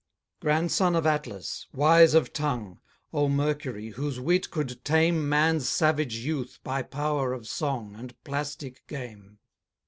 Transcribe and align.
Grandson 0.39 0.95
of 0.95 1.05
Atlas, 1.05 1.67
wise 1.73 2.15
of 2.15 2.33
tongue, 2.33 2.79
O 3.13 3.27
Mercury, 3.29 3.89
whose 3.89 4.19
wit 4.19 4.49
could 4.49 4.83
tame 4.83 5.29
Man's 5.29 5.69
savage 5.69 6.15
youth 6.15 6.57
by 6.63 6.81
power 6.81 7.33
of 7.33 7.47
song 7.47 7.93
And 7.95 8.15
plastic 8.23 8.87
game! 8.87 9.37